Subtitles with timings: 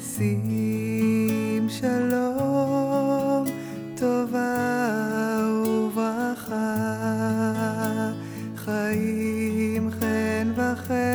[0.00, 3.44] שים שלום,
[3.96, 4.56] טובה
[5.66, 6.74] וברכה,
[8.56, 11.07] חיים, חן וחסד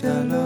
[0.00, 0.45] שים שלום,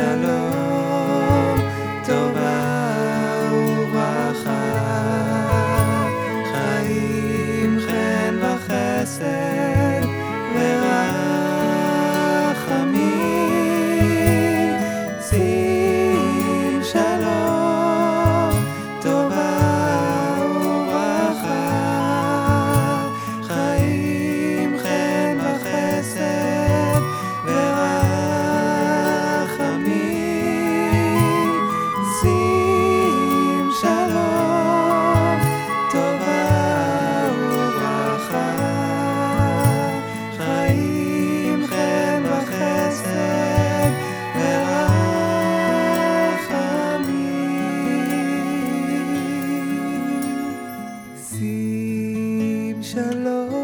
[0.00, 0.39] la
[52.90, 53.59] 下楼。